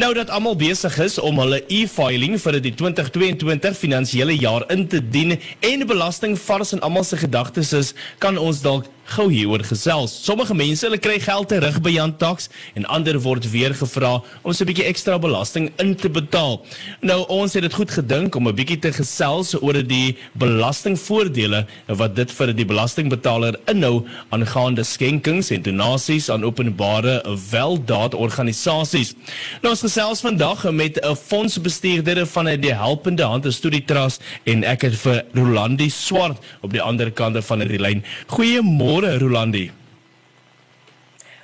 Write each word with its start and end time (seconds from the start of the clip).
Nou 0.00 0.14
dat 0.14 0.30
almal 0.30 0.54
besig 0.56 0.94
is 0.98 1.18
om 1.20 1.36
hulle 1.42 1.58
e-filing 1.68 2.38
vir 2.40 2.56
die 2.64 2.72
2022 2.72 3.74
finansiële 3.76 4.36
jaar 4.40 4.64
in 4.72 4.86
te 4.88 5.00
dien 5.16 5.34
en 5.60 5.84
belasting 5.90 6.38
vars 6.40 6.72
in 6.72 6.80
almal 6.86 7.04
se 7.04 7.18
gedagtes 7.20 7.74
is, 7.76 7.92
kan 8.24 8.40
ons 8.40 8.62
dalk 8.64 8.88
gou 9.10 9.26
hieroor 9.30 9.62
gesels. 9.66 10.12
Sommige 10.24 10.54
mense, 10.54 10.84
hulle 10.86 11.00
kry 11.02 11.16
geld 11.22 11.50
terug 11.50 11.80
by 11.82 11.92
Jan 11.94 12.12
Tax 12.20 12.48
en 12.78 12.86
ander 12.94 13.18
word 13.22 13.46
weer 13.50 13.74
gevra 13.76 14.20
om 14.42 14.52
so 14.52 14.64
'n 14.64 14.68
bietjie 14.70 14.86
ekstra 14.86 15.18
belasting 15.18 15.72
in 15.78 15.94
te 15.94 16.08
betaal. 16.08 16.60
Nou 17.02 17.24
ons 17.28 17.54
het 17.54 17.62
dit 17.62 17.74
goed 17.74 17.90
gedink 17.90 18.34
om 18.36 18.48
'n 18.48 18.54
bietjie 18.54 18.78
te 18.78 18.92
gesels 18.92 19.54
oor 19.60 19.82
die 19.82 20.16
belastingvoordele 20.34 21.66
wat 21.88 22.16
dit 22.16 22.30
vir 22.30 22.52
die 22.52 22.64
belastingbetaler 22.64 23.56
inhou 23.66 24.06
aangaande 24.30 24.84
skenkings 24.84 25.50
en 25.50 25.62
donasies 25.62 26.30
aan 26.30 26.44
openbare 26.44 27.22
weldaadorganisasies. 27.50 29.14
Nou 29.62 29.70
ons 29.70 29.80
gesels 29.90 30.20
vandag 30.20 30.70
met 30.70 31.00
'n 31.02 31.16
fondsbestuurder 31.16 32.26
van 32.26 32.44
die 32.44 32.74
Helpende 32.74 33.22
Hande 33.22 33.50
Studie 33.50 33.84
Trust 33.84 34.22
en 34.44 34.64
ek 34.64 34.82
het 34.82 34.94
vir 34.94 35.24
Rolandi 35.32 35.90
Swart 35.90 36.38
op 36.60 36.70
die 36.70 36.82
ander 36.82 37.10
kant 37.10 37.44
van 37.44 37.58
die 37.58 37.78
lyn. 37.78 38.04
Goeiemôre 38.26 38.70
Goeiemôre 38.70 39.18
Rolandi. 39.18 39.70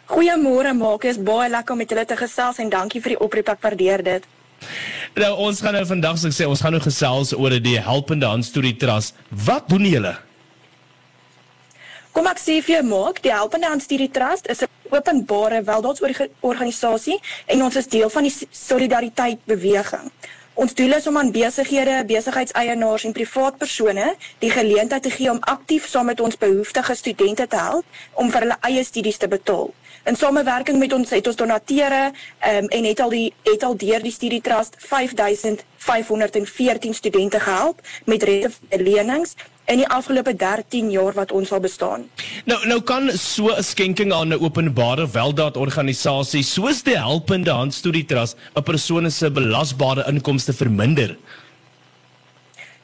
Goeiemôre 0.06 0.74
Markus, 0.74 1.22
baie 1.22 1.50
lekker 1.50 1.72
om 1.72 1.78
met 1.78 1.91
julle 1.91 2.05
te 2.05 2.16
gesels 2.16 2.59
en 2.59 2.69
dankie 2.69 3.00
vir 3.00 3.09
die 3.09 3.20
oproep, 3.20 3.48
ek 3.48 3.60
waardeer 3.60 4.02
dit. 4.02 4.22
Nou 5.14 5.36
ons 5.36 5.60
gaan 5.60 5.72
nou 5.72 5.86
vandag 5.86 6.16
sê 6.19 6.47
ons 6.47 6.60
gaan 6.60 6.72
nou 6.72 6.83
gesels 6.83 7.34
oor 7.34 7.60
die 7.60 7.80
Helpende 7.80 8.27
Hand 8.27 8.44
Studie 8.44 8.77
Trust. 8.77 9.14
Wat 9.28 9.69
doen 9.69 9.84
julle? 9.84 10.16
Kom 12.16 12.25
ek 12.30 12.38
sê 12.41 12.55
vir 12.65 12.79
jou 12.79 12.84
maak, 12.88 13.19
die 13.20 13.29
Helpende 13.29 13.69
Hand 13.69 13.84
Studie 13.84 14.09
Trust 14.09 14.47
is 14.48 14.65
'n 14.65 14.73
openbare 14.88 15.61
weldaadsorganisasie 15.62 17.20
en 17.47 17.62
ons 17.62 17.77
is 17.77 17.86
deel 17.86 18.08
van 18.08 18.23
die 18.23 18.33
solidariteit 18.50 19.39
beweging. 19.45 20.11
Ons 20.55 20.75
doel 20.75 20.92
is 20.97 21.06
om 21.06 21.19
aan 21.19 21.31
besighede, 21.31 22.05
besigheidseienaars 22.08 23.05
en 23.05 23.12
privaat 23.12 23.58
persone 23.58 24.14
die 24.39 24.50
geleentheid 24.50 25.03
te 25.03 25.11
gee 25.11 25.31
om 25.31 25.39
aktief 25.41 25.89
saam 25.89 26.06
met 26.06 26.20
ons 26.20 26.36
behoeftige 26.36 26.95
studente 26.95 27.47
te 27.47 27.56
help 27.56 27.84
om 28.14 28.30
vir 28.30 28.41
hulle 28.41 28.56
eie 28.61 28.84
studies 28.84 29.17
te 29.17 29.28
betaal. 29.28 29.75
In 30.05 30.17
samewerking 30.17 30.78
met 30.78 30.92
ons 30.92 31.11
het 31.11 31.27
ons 31.27 31.36
donateure 31.36 32.06
um, 32.06 32.12
en 32.69 32.84
het 32.84 33.01
al 33.01 33.11
die 33.11 33.34
het 33.42 33.62
al 33.62 33.77
deur 33.77 34.03
die 34.03 34.12
Studie 34.12 34.41
Trust 34.41 34.75
5514 34.78 36.95
studente 36.95 37.41
gehelp 37.41 37.80
met 38.05 38.23
rentelenings 38.23 39.34
in 39.67 39.81
die 39.83 39.89
afgelope 39.89 40.34
13 40.36 40.91
jaar 40.91 41.14
wat 41.17 41.33
ons 41.33 41.53
al 41.53 41.61
bestaan. 41.61 42.06
Nou 42.45 42.59
nou 42.67 42.81
kan 42.81 43.11
so 43.19 43.50
'n 43.55 43.62
skenking 43.62 44.12
aan 44.12 44.28
'n 44.28 44.41
openbare 44.41 45.06
weldaadorganisasie 45.11 46.42
soos 46.42 46.83
die 46.83 46.97
Helpende 46.97 47.50
Hand 47.50 47.75
Studie 47.75 48.05
Trust 48.05 48.36
'n 48.55 48.62
persoon 48.62 49.11
se 49.11 49.31
belasbare 49.31 50.05
inkomste 50.08 50.53
verminder. 50.53 51.17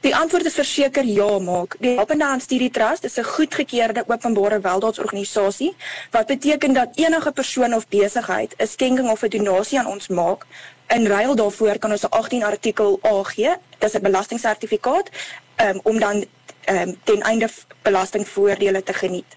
Die 0.03 0.17
antwoord 0.17 0.45
is 0.45 0.55
verseker 0.59 1.05
ja, 1.05 1.39
maak. 1.39 1.77
Die 1.79 1.95
Helpende 1.95 2.25
Hand 2.25 2.43
Studie 2.43 2.71
Trust 2.71 3.05
is 3.05 3.19
'n 3.19 3.25
goedgekeurde 3.25 4.05
openbare 4.07 4.61
weldaadorganisasie 4.61 5.75
wat 6.11 6.27
beteken 6.27 6.73
dat 6.73 6.89
enige 6.95 7.33
persoon 7.33 7.75
of 7.75 7.89
besigheid 7.89 8.55
'n 8.59 8.67
skenking 8.67 9.11
of 9.11 9.23
'n 9.23 9.29
donasie 9.29 9.79
aan 9.79 9.87
ons 9.87 10.09
maak. 10.09 10.47
In 10.89 11.07
ruil 11.07 11.35
daarvoor 11.35 11.79
kan 11.79 11.91
ons 11.91 12.03
'n 12.03 12.11
18 12.11 12.43
artikel 12.43 13.01
A 13.05 13.23
gee. 13.23 13.55
Dis 13.79 13.95
'n 13.95 14.03
belastingsertifikaat 14.03 15.11
um, 15.57 15.81
om 15.83 15.99
dan 15.99 16.25
um, 16.71 16.97
ten 17.05 17.23
einde 17.23 17.49
belastingvoordele 17.83 18.83
te 18.83 18.93
geniet. 18.93 19.37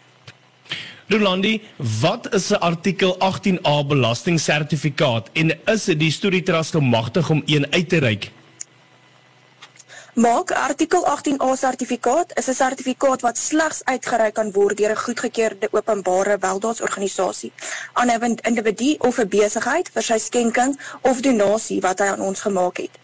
Rolandi, 1.07 1.61
wat 2.01 2.33
is 2.33 2.49
'n 2.49 2.53
artikel 2.53 3.17
18A 3.19 3.85
belastingsertifikaat 3.87 5.29
en 5.33 5.59
is 5.65 5.83
die 5.83 6.11
studietrust 6.11 6.71
gemagtig 6.71 7.29
om 7.29 7.41
een 7.45 7.67
uit 7.69 7.89
te 7.89 7.97
reik? 7.97 8.31
Maak 10.15 10.51
artikel 10.51 11.03
18A 11.05 11.55
sertifikaat 11.57 12.37
is 12.37 12.47
'n 12.47 12.53
sertifikaat 12.53 13.21
wat 13.21 13.37
slegs 13.37 13.83
uitgereik 13.83 14.33
kan 14.33 14.51
word 14.51 14.77
deur 14.77 14.91
'n 14.91 15.03
goedgekeurde 15.05 15.67
openbare 15.71 16.37
weldaadsorganisasie 16.39 17.51
aan 17.93 18.07
'n 18.07 18.39
individu 18.41 18.95
of 18.97 19.17
'n 19.17 19.27
besigheid 19.27 19.89
vir 19.93 20.03
sy 20.03 20.17
skenking 20.17 20.79
of 21.01 21.21
donasie 21.21 21.81
wat 21.81 21.99
hy 21.99 22.05
aan 22.05 22.21
ons 22.21 22.41
gemaak 22.41 22.77
het. 22.77 22.95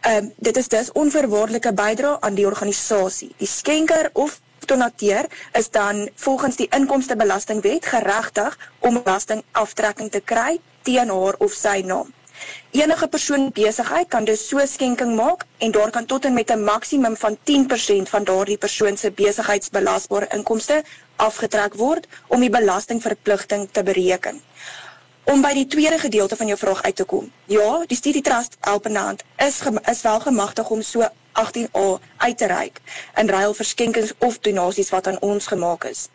Ehm 0.00 0.16
um, 0.16 0.32
dit 0.36 0.56
is 0.56 0.68
dus 0.68 0.92
onverwaarlike 0.92 1.72
bydrae 1.72 2.20
aan 2.20 2.34
die 2.34 2.46
organisasie. 2.46 3.32
Die 3.36 3.48
skenker 3.48 4.10
of 4.12 4.40
donateur 4.66 5.26
is 5.52 5.70
dan 5.70 6.08
volgens 6.14 6.56
die 6.56 6.68
inkomstebelastingwet 6.70 7.86
geregtig 7.86 8.58
om 8.78 9.02
belastingaftrekking 9.02 10.10
te 10.10 10.20
kry 10.20 10.60
teen 10.82 11.08
haar 11.08 11.34
of 11.38 11.52
sy 11.52 11.82
naam. 11.84 12.12
Enige 12.70 13.08
persoon 13.08 13.50
besigheid 13.54 14.08
kan 14.08 14.24
dus 14.24 14.48
so 14.48 14.66
skenking 14.66 15.16
maak 15.16 15.44
en 15.58 15.70
daar 15.74 15.90
kan 15.90 16.06
tot 16.06 16.24
en 16.24 16.34
met 16.34 16.50
'n 16.50 16.64
maksimum 16.64 17.16
van 17.16 17.38
10% 17.42 18.08
van 18.08 18.24
daardie 18.24 18.58
persoon 18.58 18.96
se 18.96 19.10
besigheidsbelasbare 19.10 20.28
inkomste 20.30 20.82
afgetrek 21.16 21.74
word 21.74 22.06
om 22.26 22.40
die 22.40 22.50
belastingverpligting 22.50 23.68
te 23.72 23.82
bereken. 23.82 24.40
Om 25.28 25.42
by 25.44 25.50
die 25.52 25.66
tweede 25.66 25.98
gedeelte 25.98 26.36
van 26.36 26.46
jou 26.46 26.58
vraag 26.58 26.82
uit 26.82 26.96
te 26.96 27.04
kom. 27.04 27.32
Ja, 27.44 27.84
die 27.86 27.96
Studie 27.96 28.22
Trust 28.22 28.56
Alpenland 28.60 29.24
is 29.36 29.60
is 29.90 30.00
wel 30.02 30.20
gemagtig 30.20 30.70
om 30.70 30.82
so 30.82 31.08
18A 31.32 32.00
uit 32.16 32.38
te 32.38 32.46
reik 32.46 32.80
in 33.14 33.28
ruil 33.28 33.54
vir 33.54 33.64
skenkings 33.64 34.12
of 34.18 34.38
donasies 34.38 34.88
wat 34.90 35.06
aan 35.06 35.20
ons 35.20 35.46
gemaak 35.46 35.84
is. 35.84 36.08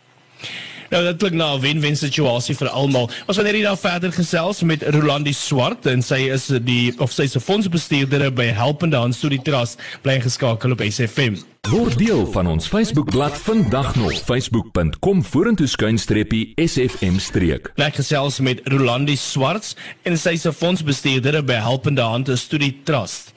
Nou 0.94 1.02
dit 1.02 1.18
klink 1.18 1.34
na 1.34 1.56
'n 1.56 1.62
wen-wen 1.62 1.96
situasie 1.98 2.54
vir 2.56 2.70
almal. 2.70 3.10
Ons 3.26 3.38
gaan 3.38 3.48
hierdie 3.50 3.64
dag 3.66 3.80
verder 3.80 4.12
gesels 4.12 4.62
met 4.62 4.84
Rolandi 4.84 5.34
Swart 5.34 5.86
en 5.86 6.02
sy 6.02 6.30
is 6.30 6.48
die 6.62 6.94
of 7.00 7.12
sy 7.12 7.26
se 7.26 7.40
fondsbestuurder 7.40 8.30
by 8.32 8.54
Helpende 8.54 8.98
Hand 8.98 9.16
Studie 9.16 9.42
Trust 9.42 9.80
bly 10.04 10.20
geskakel 10.22 10.72
op 10.72 10.84
SFM. 10.86 11.42
Word 11.72 11.98
deel 11.98 12.32
van 12.32 12.48
ons 12.48 12.68
Facebookblad 12.68 13.34
vandag 13.38 13.96
nog 13.96 14.14
facebook.com 14.14 15.24
vorentoe 15.24 15.68
skuinstreepie 15.68 16.54
SFM 16.62 17.18
streek. 17.18 17.72
Bly 17.76 17.90
gesels 17.90 18.40
met 18.40 18.62
Rolandi 18.64 19.16
Swart 19.16 19.74
en 20.04 20.18
sy 20.18 20.36
se 20.36 20.54
fondsbestuurder 20.54 21.42
by 21.44 21.58
Helpende 21.58 22.02
Hand 22.02 22.30
Studie 22.38 22.82
Trust. 22.84 23.34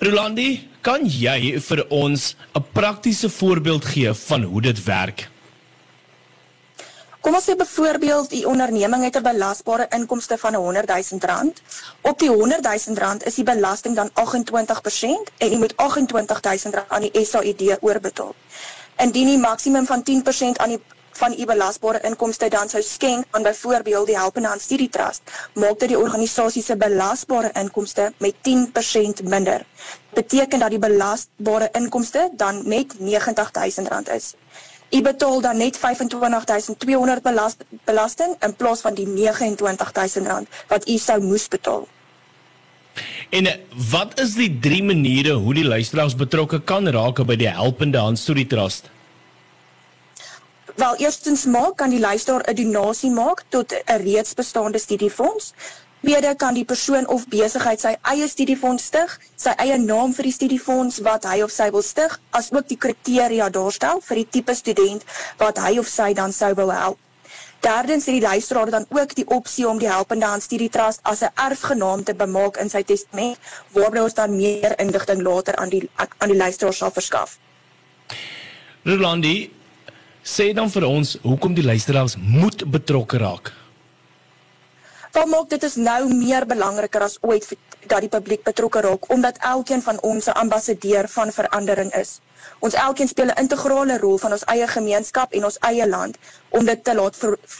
Rolandi, 0.00 0.66
kan 0.80 1.06
jy 1.06 1.60
vir 1.60 1.86
ons 1.90 2.34
'n 2.56 2.64
praktiese 2.72 3.28
voorbeeld 3.30 3.84
gee 3.84 4.12
van 4.14 4.42
hoe 4.42 4.62
dit 4.62 4.84
werk? 4.84 5.28
Kom 7.20 7.34
ons 7.34 7.48
sê 7.48 7.56
byvoorbeeld 7.58 8.30
die 8.30 8.44
onderneming 8.46 9.02
het 9.04 9.16
'n 9.16 9.22
belasbare 9.22 9.86
inkomste 9.90 10.38
van 10.38 10.52
'n 10.52 10.62
100 10.62 11.10
000 11.10 11.26
rand. 11.26 11.62
Op 12.00 12.18
die 12.18 12.30
100 12.30 12.62
000 12.86 12.98
rand 12.98 13.26
is 13.26 13.34
die 13.34 13.44
belasting 13.44 13.96
dan 13.96 14.10
28% 14.14 15.30
en 15.38 15.50
jy 15.50 15.58
moet 15.58 15.76
28 15.76 16.40
000 16.40 16.74
rand 16.74 16.88
aan 16.88 17.00
die 17.00 17.24
SAID 17.24 17.76
oorbetaal. 17.80 18.34
Indien 18.96 19.26
die 19.26 19.38
maksimum 19.38 19.86
van 19.86 20.02
10% 20.02 20.58
aan 20.58 20.68
die 20.68 20.80
van 21.18 21.34
u 21.38 21.44
belasbare 21.44 22.00
inkomste 22.00 22.48
dan 22.48 22.68
sou 22.68 22.82
skenk 22.82 23.24
aan 23.30 23.42
byvoorbeeld 23.42 24.06
die 24.06 24.18
Helpende 24.18 24.48
Hand 24.48 24.60
Studie 24.60 24.88
Trust, 24.88 25.22
maak 25.54 25.78
dit 25.78 25.88
die 25.88 25.98
organisasie 25.98 26.62
se 26.62 26.76
belasbare 26.76 27.50
inkomste 27.52 28.12
met 28.18 28.34
10% 28.48 29.22
minder. 29.24 29.66
Beteken 30.14 30.58
dat 30.58 30.70
die 30.70 30.78
belasbare 30.78 31.68
inkomste 31.72 32.30
dan 32.32 32.68
net 32.68 32.94
90 32.98 33.52
000 33.52 33.88
rand 33.88 34.08
is. 34.08 34.34
U 34.90 35.02
betaal 35.02 35.40
dan 35.40 35.56
net 35.56 35.76
25200 35.76 37.22
belast, 37.22 37.64
belasting 37.84 38.36
in 38.40 38.56
plaas 38.56 38.80
van 38.80 38.94
die 38.94 39.06
29000 39.06 40.26
rand 40.26 40.48
wat 40.68 40.88
u 40.88 40.96
sou 40.96 41.20
moes 41.22 41.48
betaal. 41.48 41.88
En 43.30 43.46
eh, 43.46 43.58
wat 43.90 44.20
is 44.20 44.34
die 44.34 44.58
drie 44.58 44.82
maniere 44.82 45.32
hoe 45.32 45.54
die 45.54 45.64
luisteraars 45.64 46.14
betrokke 46.14 46.60
kan 46.60 46.88
raak 46.88 47.20
by 47.26 47.36
die 47.36 47.50
Helpende 47.50 47.98
Hand 47.98 48.18
Studie 48.18 48.46
Trust? 48.46 48.90
Wel, 50.78 50.96
eerstens 50.96 51.44
maak 51.44 51.76
kan 51.76 51.90
die 51.90 52.00
luisteraar 52.00 52.46
'n 52.48 52.54
donasie 52.54 53.10
maak 53.10 53.42
tot 53.48 53.72
'n 53.72 54.02
reeds 54.02 54.34
bestaande 54.34 54.78
studiefonds. 54.78 55.52
Tweede 56.00 56.34
kan 56.36 56.54
die 56.54 56.64
persoon 56.64 57.06
of 57.10 57.26
besigheid 57.28 57.80
sy 57.82 57.90
eie 58.06 58.28
studiefonds 58.30 58.84
stig, 58.86 59.10
sy 59.36 59.50
eie 59.58 59.74
naam 59.82 60.14
vir 60.14 60.28
die 60.28 60.32
studiefonds 60.32 61.00
wat 61.02 61.26
hy 61.26 61.42
of 61.42 61.50
sy 61.50 61.66
wil 61.74 61.82
stig, 61.82 62.14
asook 62.30 62.68
die 62.70 62.78
kriteria 62.78 63.48
daarstel 63.50 64.00
vir 64.06 64.20
die 64.22 64.28
tipe 64.38 64.54
student 64.54 65.04
wat 65.42 65.58
hy 65.58 65.74
of 65.82 65.90
sy 65.90 66.12
dan 66.14 66.32
sou 66.32 66.52
wil 66.56 66.72
help. 66.72 67.02
Derdens 67.66 68.06
het 68.06 68.14
die 68.14 68.22
luisteraar 68.22 68.70
dan 68.70 68.86
ook 68.94 69.16
die 69.18 69.26
opsie 69.26 69.66
om 69.68 69.82
die 69.82 69.90
Helpende 69.90 70.30
Hand 70.30 70.46
Studie 70.46 70.70
Trust 70.70 71.02
as 71.02 71.22
'n 71.22 71.34
erfgenaam 71.34 72.04
te 72.04 72.14
bemaak 72.14 72.56
in 72.56 72.70
sy 72.70 72.82
testament, 72.82 73.36
waarby 73.74 73.98
ons 73.98 74.14
dan 74.14 74.36
meer 74.36 74.78
inligting 74.78 75.22
later 75.22 75.56
aan 75.56 75.68
die 75.68 75.90
aan 75.96 76.28
die 76.30 76.38
luisteraar 76.38 76.74
sal 76.74 76.90
verskaf. 76.90 77.38
Rolandi, 78.84 79.50
sê 80.22 80.54
dan 80.54 80.70
vir 80.70 80.84
ons 80.86 81.18
hoekom 81.22 81.54
die 81.54 81.64
luisteraars 81.64 82.16
moet 82.16 82.70
betrokke 82.70 83.18
raak. 83.18 83.57
Dit 85.18 85.26
maak 85.26 85.48
dit 85.50 85.64
is 85.66 85.74
nou 85.74 86.14
meer 86.14 86.44
belangriker 86.46 87.02
as 87.02 87.16
ooit 87.26 87.46
dat 87.90 88.04
die 88.04 88.10
publiek 88.12 88.44
betrokke 88.46 88.84
raak 88.84 89.08
omdat 89.10 89.40
elkeen 89.48 89.82
van 89.82 89.98
ons 90.06 90.28
'n 90.28 90.36
ambassadeur 90.42 91.08
van 91.08 91.32
verandering 91.32 91.90
is. 91.94 92.20
Ons 92.58 92.74
elkeen 92.74 93.08
speel 93.08 93.26
'n 93.26 93.40
integrale 93.42 93.98
rol 93.98 94.18
van 94.18 94.32
ons 94.32 94.44
eie 94.44 94.68
gemeenskap 94.68 95.32
en 95.32 95.44
ons 95.44 95.58
eie 95.58 95.88
land 95.88 96.16
om 96.48 96.64
dit 96.64 96.84
te 96.84 96.94
laat 96.94 97.16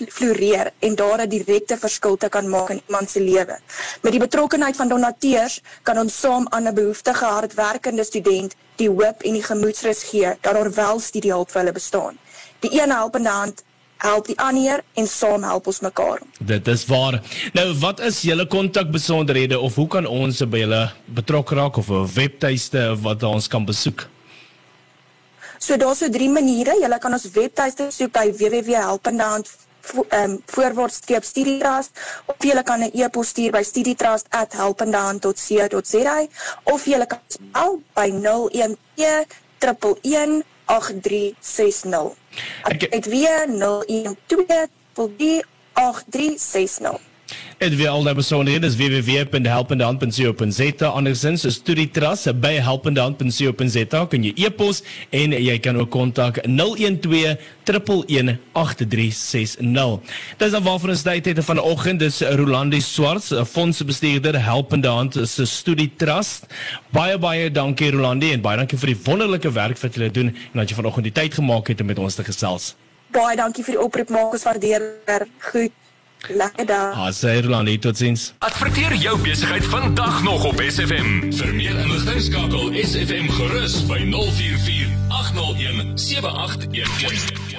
floreer 0.08 0.70
en 0.78 0.94
daar 0.94 1.20
'n 1.20 1.28
direkte 1.28 1.76
verskil 1.78 2.16
te 2.16 2.28
kan 2.28 2.48
maak 2.48 2.70
in 2.70 2.82
iemand 2.86 3.10
se 3.10 3.20
lewe. 3.20 3.58
Met 4.02 4.12
die 4.12 4.20
betrokkenheid 4.20 4.76
van 4.76 4.88
donateurs 4.88 5.62
kan 5.82 5.98
ons 5.98 6.20
saam 6.20 6.46
aan 6.50 6.68
'n 6.68 6.74
behoeftige 6.74 7.24
hardwerkende 7.24 8.04
student 8.04 8.54
die 8.76 8.88
hoop 8.90 9.22
en 9.22 9.32
die 9.32 9.42
gemoedsrus 9.42 10.02
gee 10.02 10.36
dat 10.40 10.54
daar 10.54 10.72
wel 10.72 11.00
studiehulp 11.00 11.50
vir 11.50 11.60
hulle 11.60 11.72
bestaan. 11.72 12.18
Die 12.58 12.82
een 12.82 12.90
helpende 12.90 13.28
hand 13.28 13.62
help 13.98 14.26
die 14.26 14.38
ander 14.38 14.82
en 14.94 15.06
saam 15.06 15.42
help 15.42 15.66
ons 15.66 15.80
mekaar. 15.80 16.20
Dit 16.38 16.68
is 16.68 16.86
waar. 16.86 17.22
Nou, 17.52 17.74
wat 17.82 18.00
is 18.00 18.22
julle 18.22 18.46
kontakbesonderhede 18.46 19.58
of 19.58 19.74
hoe 19.74 19.88
kan 19.88 20.06
ons 20.06 20.42
by 20.46 20.58
julle 20.64 20.90
betrokke 21.04 21.54
raak 21.54 21.76
of 21.76 21.90
'n 21.90 22.06
webtuiste 22.14 22.96
wat 23.02 23.22
ons 23.22 23.48
kan 23.48 23.64
besoek? 23.64 24.08
So 25.58 25.76
daar's 25.76 25.98
so 25.98 26.10
drie 26.10 26.30
maniere. 26.30 26.78
Jy 26.80 26.98
kan 26.98 27.12
ons 27.12 27.30
webtuiste 27.30 27.90
soek 27.90 28.12
by 28.12 28.32
www.helpendehand 28.32 29.48
ehm 29.88 30.30
um, 30.30 30.42
voorwaartstreep 30.46 31.24
studietrust 31.24 31.90
of 32.26 32.36
jy 32.44 32.62
kan 32.62 32.80
'n 32.80 32.90
e-pos 32.92 33.28
stuur 33.28 33.50
by 33.50 33.62
studietrust@helpendehand.co.za 33.62 36.26
of 36.62 36.84
jy 36.84 37.06
kan 37.06 37.20
bel 37.52 37.82
by 37.94 38.10
012 38.10 38.76
111 39.58 40.44
8360. 40.68 42.12
Ek 42.62 42.86
het 42.90 43.06
weer 43.06 43.48
012 44.26 44.68
8360. 44.94 47.07
Dit 47.58 47.74
weer 47.74 47.88
al 47.90 48.04
die 48.06 48.12
persone 48.14 48.52
hier, 48.52 48.60
dis 48.62 48.76
www.helpendehand.co.za 48.78 50.90
andersins 50.94 51.42
is 51.48 51.56
studietras 51.58 52.28
by 52.38 52.52
helpendehand.co.za 52.62 54.02
kan 54.12 54.22
jy 54.22 54.30
e-pos 54.46 54.78
en 55.10 55.34
jy 55.34 55.58
kan 55.64 55.74
ook 55.82 55.90
kontak 55.90 56.38
012 56.46 57.34
1118360. 57.66 60.14
Dis 60.38 60.54
dan 60.54 60.62
waarvan 60.68 60.94
ons 60.94 61.02
tyd 61.08 61.26
het 61.32 61.40
vanoggend 61.48 61.98
dis 62.04 62.20
Rolandi 62.38 62.78
Swarts, 62.78 63.34
'n 63.34 63.42
fondsbestuurder 63.42 64.38
Helpende 64.38 64.94
Hand 64.94 65.18
se 65.24 65.46
Studietras. 65.46 66.46
Baie 66.94 67.18
baie 67.18 67.50
dankie 67.50 67.90
Rolandi 67.90 68.32
en 68.32 68.40
baie 68.40 68.56
dankie 68.56 68.78
vir 68.78 68.88
die 68.94 69.02
wonderlike 69.02 69.50
werk 69.50 69.78
wat 69.82 69.94
jy 69.94 70.10
doen 70.10 70.28
en 70.30 70.34
dat 70.62 70.70
jy 70.70 70.76
vanoggend 70.76 71.04
die 71.10 71.12
tyd 71.12 71.34
gemaak 71.34 71.68
het 71.68 71.80
om 71.80 71.86
met 71.86 71.98
ons 71.98 72.14
te 72.14 72.22
gesels. 72.22 72.76
Baie 73.10 73.36
dankie 73.36 73.64
vir 73.64 73.74
die 73.74 73.82
oproep, 73.82 74.10
maak 74.10 74.32
ons 74.32 74.44
waardeer. 74.46 74.82
Goed. 75.50 75.72
Lekker 76.26 76.66
dag. 76.66 76.94
Haai, 76.94 77.40
Rolandi, 77.40 77.78
totsiens. 77.78 78.32
Adverteer 78.38 78.94
jou 78.94 79.18
besigheid 79.20 79.64
vandag 79.64 80.22
nog 80.22 80.44
op 80.44 80.62
SFM. 80.68 81.32
Vir 81.32 81.54
meer 81.54 81.78
inligting 81.78 82.20
skakel 82.22 82.72
SFM 82.82 83.30
gerus 83.38 83.86
by 83.86 84.02
044 84.10 84.90
801 85.08 85.98
7811. 85.98 87.57